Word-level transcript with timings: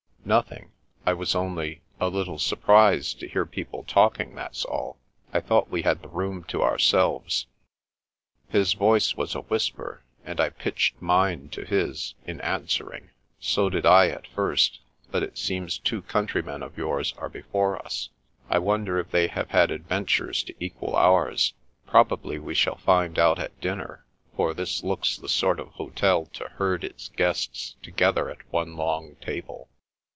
"Nothing. 0.41 0.71
I 1.05 1.13
was 1.13 1.35
only— 1.35 1.81
^a 1.99 2.09
little 2.09 2.37
surprised 2.39 3.19
to 3.19 3.27
hear 3.27 3.45
people 3.45 3.83
talking, 3.83 4.35
that's 4.35 4.63
all. 4.63 4.97
I 5.33 5.41
thought 5.41 5.71
we 5.71 5.81
had 5.81 6.01
the 6.01 6.07
room 6.07 6.43
to 6.45 6.61
ourselves." 6.61 7.47
His 8.47 8.73
voice 8.73 9.17
was 9.17 9.33
a 9.35 9.41
whisper, 9.41 10.03
and 10.23 10.39
I 10.39 10.49
pitched 10.49 11.01
mine 11.01 11.49
to 11.49 11.65
his 11.65 12.13
in 12.23 12.39
answering." 12.41 13.09
So 13.39 13.69
did 13.69 13.85
I 13.85 14.07
at 14.07 14.27
first, 14.27 14.79
but 15.09 15.23
it 15.23 15.37
seems 15.39 15.77
two 15.79 16.03
countrymen 16.03 16.61
of 16.63 16.77
yours 16.77 17.13
are 17.17 17.27
before 17.27 17.83
us. 17.83 18.09
I 18.49 18.59
wonder 18.59 18.99
if 18.99 19.09
they 19.09 19.27
have 19.27 19.49
had 19.49 19.69
adventures 19.71 20.43
to 20.43 20.53
equal 20.63 20.95
ours? 20.95 21.55
Probably 21.87 22.37
we 22.37 22.53
shall 22.53 22.77
find 22.77 23.17
out 23.19 23.39
at 23.39 23.59
dinner, 23.59 24.05
for 24.37 24.53
this 24.53 24.83
looks 24.83 25.17
the 25.17 25.27
sort 25.27 25.59
of 25.59 25.69
hotel 25.69 26.25
to 26.27 26.45
herd 26.45 26.83
its 26.85 27.09
guests 27.09 27.75
together 27.81 28.29
at 28.29 28.49
one 28.53 28.77
long 28.77 29.15
table." 29.19 29.67